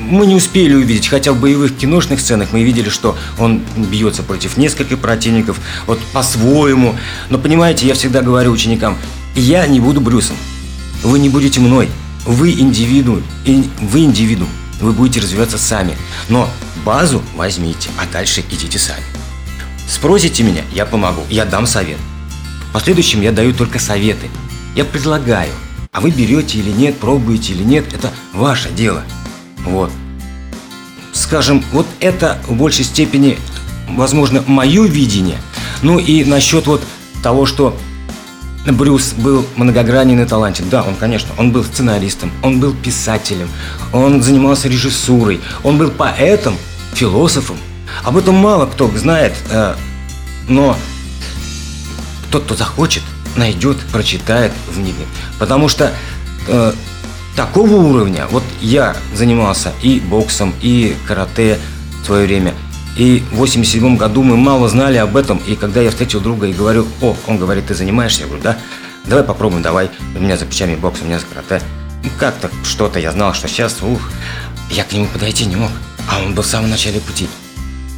[0.10, 4.58] мы не успели увидеть, хотя в боевых киношных сценах мы видели, что он бьется против
[4.58, 6.96] нескольких противников, вот по-своему.
[7.30, 8.98] Но понимаете, я всегда говорю ученикам,
[9.36, 10.36] я не буду Брюсом,
[11.04, 11.90] вы не будете мной,
[12.26, 15.98] вы индивиду, вы индивидуум, вы будете развиваться сами.
[16.28, 16.50] Но
[16.86, 19.04] базу возьмите, а дальше идите сами.
[19.88, 21.98] Спросите меня, я помогу, я дам совет.
[22.70, 24.30] В последующем я даю только советы.
[24.76, 25.52] Я предлагаю,
[25.92, 29.04] а вы берете или нет, пробуете или нет, это ваше дело–
[29.66, 29.92] вот.
[31.14, 33.38] Скажем, вот это в большей степени,
[33.90, 35.38] возможно, мое видение.
[35.82, 36.84] Ну и насчет вот
[37.24, 37.78] того, что
[38.66, 40.70] Брюс был многогранен и талантен.
[40.70, 43.50] Да, он, конечно, он был сценаристом, он был писателем,
[43.94, 46.58] он занимался режиссурой, он был поэтом,
[46.94, 47.58] философом.
[48.04, 49.76] Об этом мало кто знает, э,
[50.48, 50.76] но
[52.32, 53.04] тот, кто захочет,
[53.36, 55.08] найдет, прочитает, вникнет.
[55.40, 55.92] Потому что
[56.48, 56.74] э,
[57.36, 61.58] такого уровня, вот я занимался и боксом, и карате
[62.02, 62.54] в свое время,
[63.00, 66.54] и в 87 году мы мало знали об этом, и когда я встретил друга и
[66.54, 68.24] говорю, о, он говорит, ты занимаешься?
[68.24, 68.58] Я говорю, да,
[69.06, 71.66] давай попробуем, давай, у меня за плечами бокс, у меня за карате.
[72.04, 74.02] Ну, как-то что-то я знал, что сейчас, ух,
[74.70, 75.72] я к нему подойти не мог,
[76.10, 77.30] а он был в самом начале пути.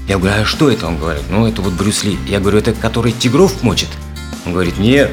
[0.07, 0.85] Я говорю, а что это?
[0.85, 2.19] Он говорит, ну, это вот Брюс Ли.
[2.27, 3.89] Я говорю, это который тигров мочит?
[4.45, 5.09] Он говорит, нет,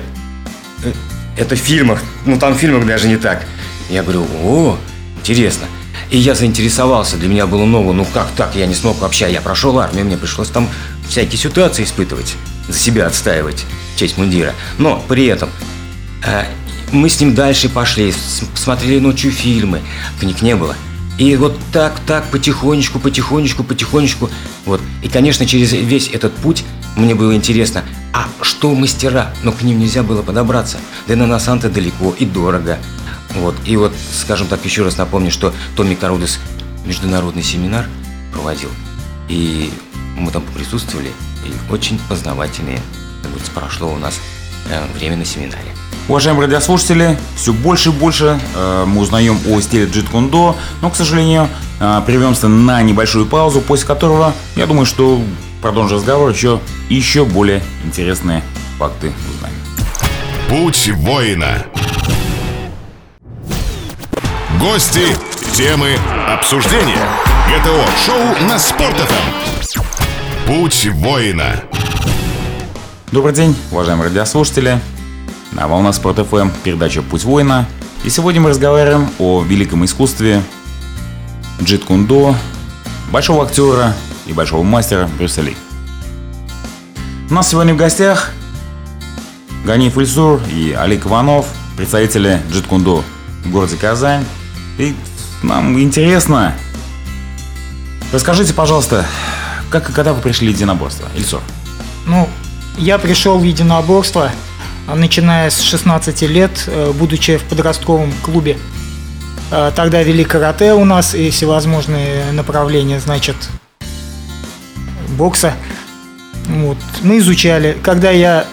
[0.84, 0.92] э,
[1.38, 3.46] это в фильмах, ну, там в фильмах даже не так.
[3.88, 4.76] Я говорю, о,
[5.18, 5.66] интересно.
[6.10, 9.42] И я заинтересовался, для меня было ново, ну как так, я не смог вообще, я
[9.42, 10.68] прошел армию, мне пришлось там
[11.06, 12.34] всякие ситуации испытывать,
[12.66, 13.66] за себя отстаивать
[13.96, 14.54] честь мундира.
[14.78, 15.50] Но при этом
[16.24, 16.44] э,
[16.92, 18.14] мы с ним дальше пошли,
[18.54, 19.82] смотрели ночью фильмы,
[20.18, 20.74] книг не было.
[21.18, 24.30] И вот так, так, потихонечку, потихонечку, потихонечку.
[24.64, 24.80] Вот.
[25.02, 26.64] И, конечно, через весь этот путь
[26.96, 29.34] мне было интересно, а что мастера?
[29.42, 30.78] Но к ним нельзя было подобраться.
[31.08, 32.78] Да и на Насанта далеко и дорого.
[33.34, 33.54] Вот.
[33.64, 36.40] И вот, скажем так, еще раз напомню, что Томми Карудес
[36.84, 37.86] международный семинар
[38.32, 38.70] проводил.
[39.28, 39.72] И
[40.16, 41.12] мы там присутствовали,
[41.44, 42.00] и очень
[43.38, 44.20] говорится, прошло у нас
[44.70, 45.74] э, время на семинаре.
[46.08, 50.96] Уважаемые радиослушатели, все больше и больше э, мы узнаем о стиле джит кундо, но, к
[50.96, 51.48] сожалению,
[51.80, 55.22] э, прервемся на небольшую паузу, после которого, я думаю, что
[55.60, 58.42] продолжим разговор, еще, еще более интересные
[58.78, 59.54] факты узнаем.
[60.48, 61.66] Путь воина.
[64.60, 65.14] Гости,
[65.52, 65.96] темы,
[66.28, 67.06] обсуждения.
[67.48, 69.82] ГТО-шоу на Спорт.ФМ.
[70.48, 71.62] Путь воина.
[73.12, 74.80] Добрый день, уважаемые радиослушатели.
[75.52, 77.66] На волна Спорт ФМ передача «Путь воина».
[78.02, 80.42] И сегодня мы разговариваем о великом искусстве
[81.62, 82.34] джит кундо,
[83.12, 83.94] большого актера
[84.26, 85.56] и большого мастера Брюса Ли.
[87.30, 88.32] У нас сегодня в гостях
[89.64, 93.04] Ганиф Ильсур и Алик Иванов, представители джит кундо
[93.44, 94.24] в городе Казань.
[94.78, 94.94] И
[95.42, 96.54] нам интересно.
[98.12, 99.04] Расскажите, пожалуйста,
[99.70, 101.42] как и когда вы пришли в единоборство, Ильсор?
[102.06, 102.28] Ну,
[102.78, 104.30] я пришел в единоборство,
[104.86, 108.56] начиная с 16 лет, э, будучи в подростковом клубе.
[109.50, 113.36] Э, тогда вели карате у нас и всевозможные направления, значит,
[115.18, 115.54] бокса.
[116.46, 116.78] Вот.
[117.02, 117.76] Мы изучали.
[117.82, 118.46] Когда я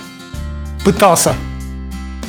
[0.84, 1.36] пытался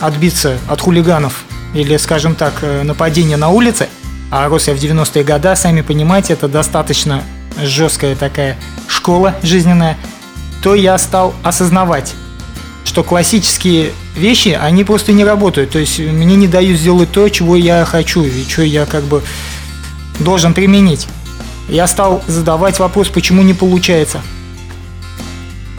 [0.01, 3.89] отбиться от хулиганов или, скажем так, э, нападения на улице,
[4.31, 7.23] а рос я в 90-е годы, сами понимаете, это достаточно
[7.63, 8.57] жесткая такая
[8.89, 9.97] школа жизненная,
[10.63, 12.15] то я стал осознавать,
[12.85, 15.71] что классические вещи, они просто не работают.
[15.71, 19.23] То есть мне не дают сделать то, чего я хочу и что я как бы
[20.19, 21.07] должен применить.
[21.69, 24.21] Я стал задавать вопрос, почему не получается.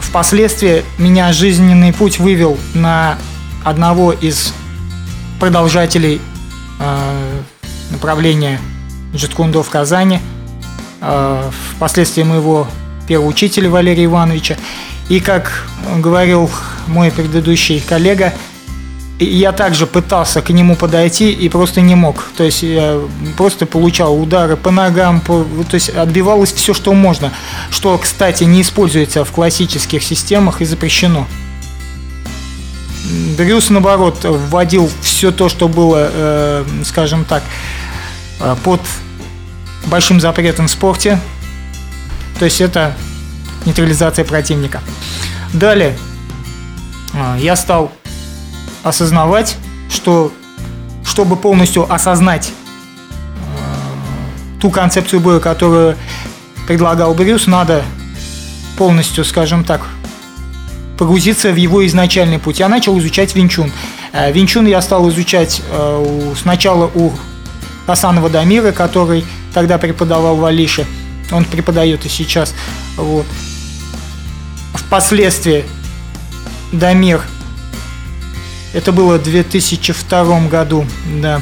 [0.00, 3.18] Впоследствии меня жизненный путь вывел на
[3.64, 4.54] одного из
[5.38, 6.20] продолжателей
[6.80, 7.40] э,
[7.90, 8.60] направления
[9.14, 10.20] джиткундо в Казани.
[11.00, 12.66] Э, впоследствии моего
[13.06, 14.56] первого учителя Валерия Ивановича.
[15.08, 15.64] И как
[15.98, 16.50] говорил
[16.86, 18.34] мой предыдущий коллега,
[19.18, 22.24] я также пытался к нему подойти и просто не мог.
[22.36, 23.00] То есть я
[23.36, 27.32] просто получал удары по ногам, по, то есть отбивалось все, что можно.
[27.70, 31.26] Что, кстати, не используется в классических системах и запрещено.
[33.36, 37.42] Брюс, наоборот, вводил все то, что было, э, скажем так,
[38.40, 38.80] э, под
[39.86, 41.18] большим запретом в спорте.
[42.38, 42.94] То есть это
[43.64, 44.80] нейтрализация противника.
[45.52, 45.96] Далее
[47.14, 47.90] э, я стал
[48.82, 49.56] осознавать,
[49.90, 50.32] что
[51.04, 55.96] чтобы полностью осознать э, ту концепцию боя, которую
[56.66, 57.82] предлагал Брюс, надо
[58.76, 59.80] полностью, скажем так,
[60.98, 62.58] погрузиться в его изначальный путь.
[62.58, 63.70] Я начал изучать Винчун.
[64.12, 67.12] Э, Винчун я стал изучать э, сначала у
[67.86, 70.86] Хасанова Дамира, который тогда преподавал в Алише.
[71.30, 72.52] Он преподает и сейчас.
[72.96, 73.26] Вот.
[74.74, 75.64] Впоследствии
[76.72, 77.22] Дамир
[78.74, 80.84] это было в 2002 году,
[81.20, 81.40] да.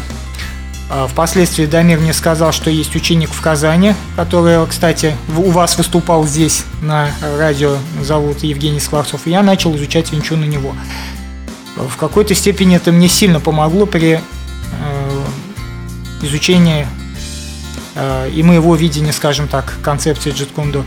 [0.88, 6.24] А впоследствии Дамир мне сказал, что есть ученик в Казани, который, кстати, у вас выступал
[6.26, 9.26] здесь на радио, зовут Евгений Скворцов.
[9.26, 10.74] И я начал изучать винчун у него.
[11.76, 15.24] В какой-то степени это мне сильно помогло при э,
[16.22, 16.86] изучении
[17.96, 20.84] э, и моего видения, скажем так, концепции джиткундо.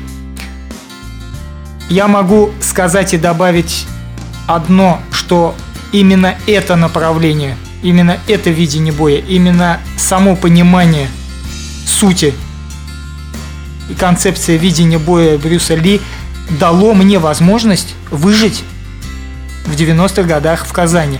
[1.89, 3.85] Я могу сказать и добавить
[4.47, 5.55] одно, что
[5.91, 11.07] именно это направление, именно это видение боя, именно само понимание
[11.85, 12.33] сути
[13.89, 15.99] и концепция видения боя Брюса Ли
[16.49, 18.63] дало мне возможность выжить
[19.65, 21.19] в 90-х годах в Казани.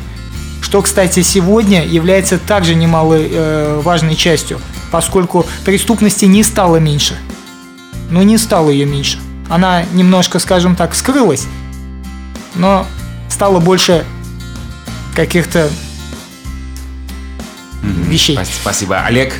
[0.62, 4.60] Что, кстати, сегодня является также немалой э, важной частью,
[4.92, 7.18] поскольку преступности не стало меньше.
[8.12, 9.20] Но не стало ее меньше.
[9.50, 11.48] Она немножко, скажем так, скрылась,
[12.56, 12.86] но
[13.30, 14.06] стало больше
[15.16, 15.70] каких-то
[17.84, 18.38] вещей.
[18.62, 19.02] Спасибо.
[19.02, 19.34] Олег,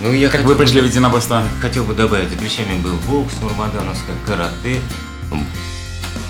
[0.00, 1.42] Ну, я как вы пришли в единоборство?
[1.60, 4.80] Хотел бы добавить, вещами был бокс, нурмадановское, карате,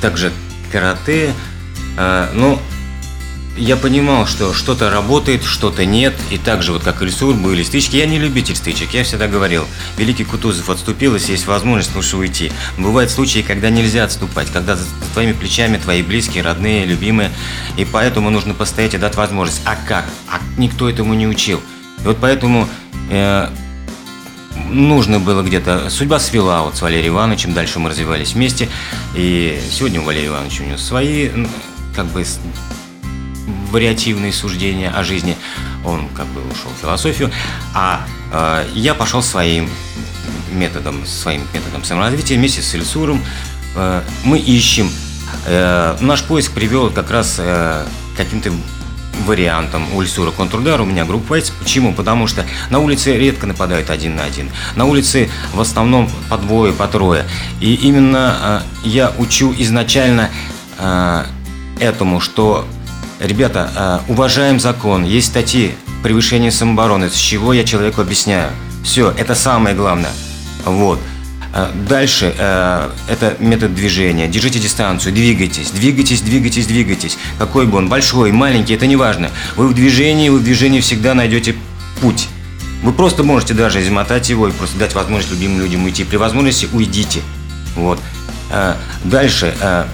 [0.01, 0.33] также
[0.71, 1.33] карате.
[1.97, 2.59] А, ну,
[3.57, 7.97] я понимал, что что-то работает, что-то нет, и также вот как Ильсур были стычки.
[7.97, 9.67] Я не любитель стычек, я всегда говорил,
[9.99, 12.51] Великий Кутузов отступил, если есть возможность, лучше уйти.
[12.79, 17.31] Бывают случаи, когда нельзя отступать, когда за твоими плечами твои близкие, родные, любимые,
[17.77, 19.63] и поэтому нужно постоять и дать возможность.
[19.65, 20.07] А как?
[20.29, 21.61] А никто этому не учил.
[22.03, 22.69] И вот поэтому
[23.11, 23.49] э,
[24.71, 25.91] нужно было где-то...
[25.91, 28.69] Судьба свела вот с Валерием Ивановичем, дальше мы развивались вместе.
[29.15, 31.49] И сегодня у Валерия Ивановича у него свои, м,
[31.95, 32.25] как бы,
[33.73, 35.37] вариативные суждения о жизни.
[35.85, 37.31] Он как бы ушел в философию.
[37.75, 39.69] А э, я пошел своим
[40.53, 43.25] методом, своим методом саморазвития вместе с Ильсуром.
[43.75, 44.91] Э, мы ищем.
[45.47, 47.85] Э, наш поиск привел как раз э,
[48.17, 48.53] каким-то
[49.27, 51.51] вариантом у Ильсура контрудар, у меня группа Вайц.
[51.51, 51.93] Почему?
[51.93, 54.51] Потому что на улице редко нападают один на один.
[54.77, 57.25] На улице в основном по двое, по трое.
[57.61, 60.31] И именно э, я учу изначально
[60.79, 61.25] э,
[61.81, 62.67] этому, что,
[63.27, 68.51] ребята, э, уважаем закон, есть статьи превышения самообороны, с чего я человеку объясняю.
[68.85, 70.11] Все, это самое главное.
[70.65, 70.99] Вот.
[71.55, 74.27] Э, Дальше э, это метод движения.
[74.29, 77.19] Держите дистанцию, двигайтесь, двигайтесь, двигайтесь, двигайтесь.
[77.39, 79.31] Какой бы он, большой, маленький, это не важно.
[79.57, 81.55] Вы в движении, вы в движении всегда найдете
[82.01, 82.29] путь.
[82.83, 86.03] Вы просто можете даже измотать его и просто дать возможность любимым людям уйти.
[86.05, 87.21] При возможности уйдите.
[87.77, 88.01] Вот.
[88.51, 89.55] Э, Дальше.
[89.61, 89.85] э,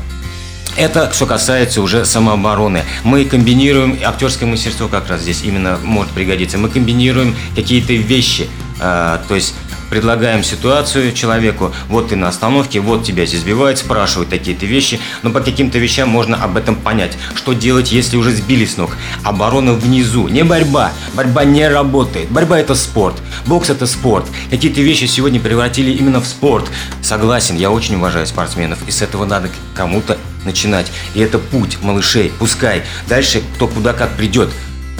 [0.78, 2.84] это что касается уже самообороны.
[3.02, 6.56] Мы комбинируем, актерское мастерство как раз здесь именно может пригодиться.
[6.56, 8.48] Мы комбинируем какие-то вещи,
[8.80, 9.54] э, то есть
[9.90, 15.30] предлагаем ситуацию человеку, вот ты на остановке, вот тебя здесь сбивают, спрашивают такие-то вещи, но
[15.30, 17.16] по каким-то вещам можно об этом понять.
[17.34, 18.96] Что делать, если уже сбили с ног?
[19.24, 20.92] Оборона внизу, не борьба.
[21.14, 22.30] Борьба не работает.
[22.30, 23.16] Борьба это спорт.
[23.46, 24.26] Бокс это спорт.
[24.50, 26.70] Какие-то вещи сегодня превратили именно в спорт.
[27.02, 30.90] Согласен, я очень уважаю спортсменов, и с этого надо кому-то начинать.
[31.14, 32.32] И это путь малышей.
[32.38, 32.84] Пускай.
[33.08, 34.50] Дальше кто куда как придет.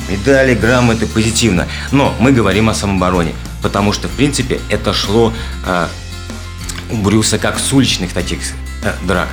[0.09, 1.69] Медали, грамоты, позитивно.
[1.93, 3.35] Но мы говорим о самообороне.
[3.63, 5.33] Потому что, в принципе, это шло
[5.67, 5.89] а,
[6.91, 8.39] у Брюса как с уличных таких
[8.83, 9.29] э, драк.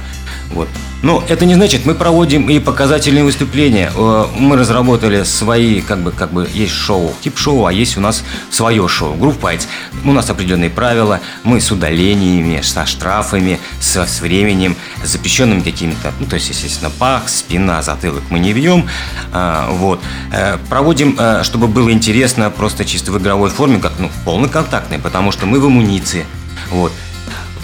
[0.52, 0.68] Вот.
[1.06, 3.92] Но это не значит, мы проводим и показательные выступления.
[3.96, 8.02] Э, Мы разработали свои, как бы, как бы есть шоу, тип шоу, а есть у
[8.02, 9.68] нас свое шоу, Groove Fights.
[10.04, 16.12] У нас определенные правила, мы с удалениями, со штрафами, со, с временем, с запрещенными какими-то,
[16.20, 18.90] ну, то есть, естественно, пах, спина, затылок мы не ведем.
[19.32, 20.02] А, вот.
[20.34, 25.32] Э, Проводим, э, чтобы было интересно, просто чисто в игровой форме, как, ну, полноконтактной, потому
[25.32, 26.26] что мы в амуниции.
[26.72, 26.92] Вот.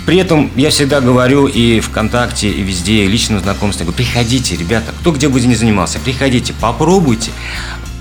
[0.06, 4.92] При этом я всегда говорю и ВКонтакте, и везде, и личном знакомстве, говорю, приходите, ребята,
[5.00, 7.32] кто где бы не занимался, приходите, попробуйте.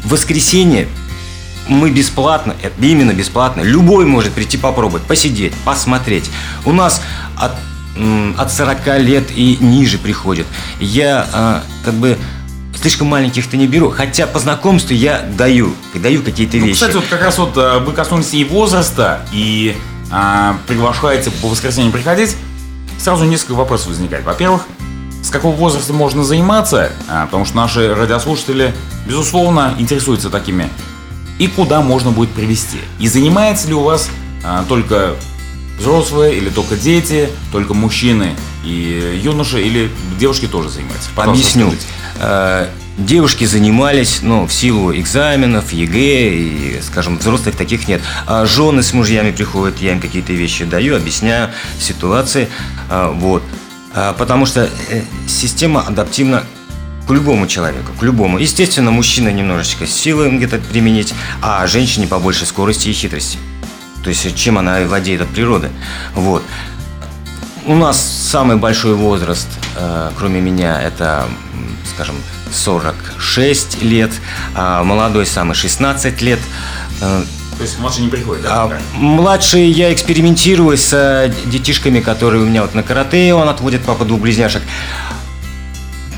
[0.04, 0.88] В воскресенье
[1.68, 6.30] мы бесплатно, именно бесплатно, любой может прийти попробовать, посидеть, посмотреть.
[6.64, 7.02] У нас
[7.36, 7.52] от,
[8.38, 10.46] от 40 лет и ниже приходят.
[10.80, 12.18] Я а, как бы
[12.80, 16.74] слишком маленьких-то не беру, хотя по знакомству я даю, даю какие-то ну, вещи.
[16.74, 19.76] Кстати, вот как раз вот э, вы коснулись и возраста, и
[20.10, 22.36] а, приглашаете по воскресеньям приходить,
[22.98, 24.24] сразу несколько вопросов возникает.
[24.24, 24.66] Во-первых,
[25.22, 28.74] с какого возраста можно заниматься, а, потому что наши радиослушатели,
[29.06, 30.68] безусловно, интересуются такими
[31.38, 32.78] и куда можно будет привести.
[32.98, 34.10] И занимается ли у вас
[34.44, 35.14] а, только
[35.78, 41.08] взрослые или только дети, только мужчины и юноши, или девушки тоже занимаются?
[41.14, 41.66] Пожалуйста, Объясню.
[42.18, 42.70] Расскажите.
[43.00, 48.02] Девушки занимались, ну, в силу экзаменов, ЕГЭ, и, скажем, взрослых таких нет.
[48.26, 52.50] А жены с мужьями приходят, я им какие-то вещи даю, объясняю ситуации,
[52.90, 53.42] а, вот.
[53.94, 56.44] А, потому что э, система адаптивна
[57.08, 58.38] к любому человеку, к любому.
[58.38, 63.38] Естественно, мужчина немножечко силы где-то применить, а женщине побольше скорости и хитрости.
[64.04, 65.70] То есть, чем она владеет от природы.
[66.14, 66.42] Вот.
[67.64, 71.26] У нас самый большой возраст, э, кроме меня, это,
[71.94, 72.16] скажем,
[72.52, 74.10] 46 лет,
[74.54, 76.40] а молодой самый 16 лет.
[77.00, 77.22] Э,
[77.60, 78.62] то есть младший не приходит, да?
[78.62, 83.82] А, младший я экспериментирую с э, детишками, которые у меня вот на карате, он отводит
[83.82, 84.62] папа двух близняшек.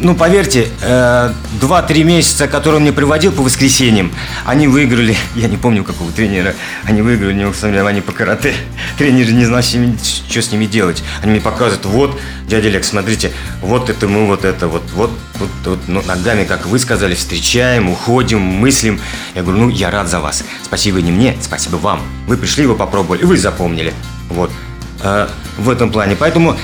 [0.05, 4.11] Ну, поверьте, э, два-три месяца, которые он мне приводил по воскресеньям,
[4.45, 8.53] они выиграли, я не помню какого тренера, они выиграли, не они по карате.
[8.99, 11.05] Тренер не знал, что с ними делать.
[11.23, 13.31] Они мне показывают, вот, дядя Олег, смотрите,
[13.61, 17.89] вот это мы, вот это, вот, вот, вот, вот ну, ногами, как вы сказали, встречаем,
[17.89, 19.01] уходим, мыслим.
[19.37, 20.43] Я говорю, ну, я рад за вас.
[20.65, 22.01] Спасибо не мне, спасибо вам.
[22.27, 23.95] Вы пришли, вы попробовали, вы запомнили.
[24.31, 24.51] Вот.
[25.01, 25.29] Э,
[25.59, 26.17] в этом плане.
[26.19, 26.57] Поэтому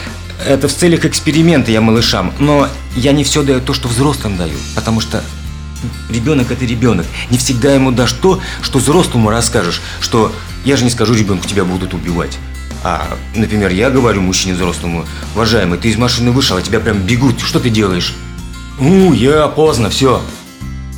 [0.46, 4.56] это в целях эксперимента я малышам, но я не все даю то, что взрослым даю,
[4.74, 5.22] потому что
[6.10, 7.06] ребенок это ребенок.
[7.30, 10.32] Не всегда ему дашь то, что взрослому расскажешь, что
[10.64, 12.38] я же не скажу ребенку, тебя будут убивать.
[12.84, 17.40] А, например, я говорю мужчине взрослому, уважаемый, ты из машины вышел, а тебя прям бегут,
[17.40, 18.14] что ты делаешь?
[18.78, 20.22] Ну, я поздно, все.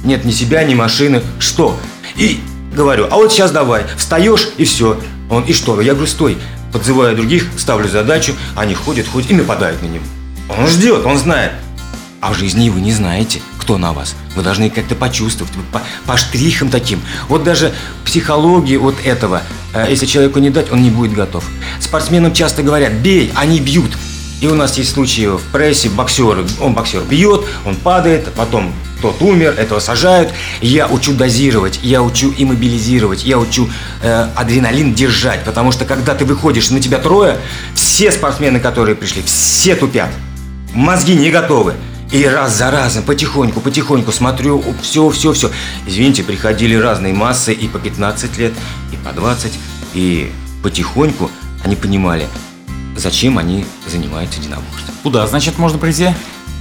[0.05, 1.23] Нет ни себя, ни машины.
[1.39, 1.79] Что?
[2.17, 2.41] И
[2.75, 5.01] говорю, а вот сейчас давай, встаешь и все.
[5.31, 5.81] Он, и что?
[5.81, 6.39] Я говорю, стой,
[6.73, 10.05] Подзываю других, ставлю задачу, они ходят, ходят и нападают на него.
[10.49, 11.53] Он ждет, он знает.
[12.21, 14.15] А в жизни вы не знаете, кто на вас.
[14.37, 17.01] Вы должны как-то почувствовать, по, по штрихам таким.
[17.29, 17.73] Вот даже
[18.05, 19.43] психологии вот этого,
[19.73, 21.45] э, если человеку не дать, он не будет готов.
[21.81, 23.97] Спортсменам часто говорят, бей, они бьют.
[24.41, 29.23] И у нас есть случаи в прессе, боксеры, он боксер бьет, он падает, потом тот
[29.23, 30.33] умер, этого сажают.
[30.61, 33.69] Я учу дозировать, я учу иммобилизировать, я учу
[34.03, 37.39] э, адреналин держать, потому что когда ты выходишь, на тебя трое,
[37.75, 40.11] все спортсмены, которые пришли, все тупят,
[40.73, 41.75] мозги не готовы.
[42.13, 45.51] И раз за разом, потихоньку, потихоньку смотрю, все, все, все.
[45.87, 48.53] Извините, приходили разные массы и по 15 лет,
[48.93, 49.53] и по 20,
[49.95, 50.33] и
[50.63, 51.31] потихоньку
[51.65, 52.27] они понимали,
[52.97, 54.95] зачем они занимаются единоборством.
[55.05, 56.09] Куда, значит, можно прийти?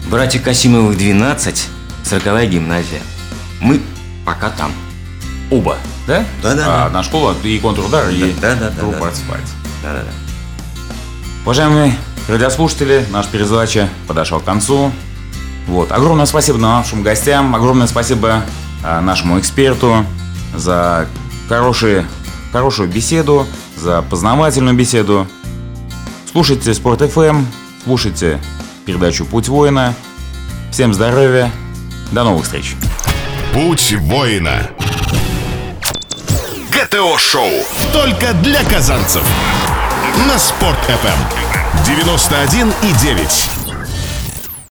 [0.10, 1.68] Братья Касимовых 12,
[2.10, 3.02] 40 гимназия.
[3.62, 3.80] Мы
[4.26, 4.72] пока там.
[5.52, 6.26] Оба, да?
[6.42, 6.64] Да, да.
[6.66, 6.90] А, да.
[6.90, 9.08] На школу и контрудар, да, и да, да, группа да.
[9.10, 9.46] Асфальт.
[9.84, 10.12] Да, да, да.
[11.44, 11.96] Уважаемые
[12.28, 14.92] радиослушатели, наша передача подошел к концу.
[15.68, 15.92] Вот.
[15.92, 18.44] Огромное спасибо нашим гостям, огромное спасибо
[18.84, 20.04] а, нашему эксперту
[20.56, 21.08] за
[21.48, 22.08] хорошие,
[22.52, 23.46] хорошую беседу,
[23.78, 25.28] за познавательную беседу.
[26.32, 27.46] Слушайте Спорт FM,
[27.84, 28.40] слушайте
[28.86, 29.94] передачу «Путь воина».
[30.72, 31.52] Всем здоровья,
[32.12, 32.76] до новых встреч.
[33.54, 34.70] Путь воина.
[36.72, 37.52] ГТО-шоу.
[37.94, 39.24] Только для казанцев.
[40.28, 41.86] На Спорт FM.
[41.86, 43.59] 91 и 9.